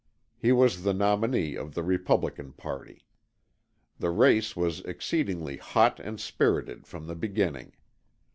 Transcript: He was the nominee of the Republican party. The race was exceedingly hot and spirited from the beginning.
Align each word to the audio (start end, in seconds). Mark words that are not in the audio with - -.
He 0.35 0.51
was 0.51 0.81
the 0.81 0.95
nominee 0.95 1.55
of 1.55 1.75
the 1.75 1.83
Republican 1.83 2.53
party. 2.53 3.05
The 3.99 4.09
race 4.09 4.55
was 4.55 4.79
exceedingly 4.79 5.57
hot 5.57 5.99
and 5.99 6.19
spirited 6.19 6.87
from 6.87 7.05
the 7.05 7.13
beginning. 7.13 7.73